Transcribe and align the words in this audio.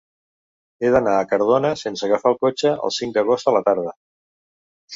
He 0.85 0.89
d'anar 0.95 1.13
a 1.17 1.27
Cardona 1.33 1.71
sense 1.83 2.07
agafar 2.09 2.33
el 2.37 2.41
cotxe 2.47 2.73
el 2.89 2.97
cinc 2.99 3.17
d'agost 3.19 3.53
a 3.53 3.57
la 3.59 3.65
tarda. 3.71 3.97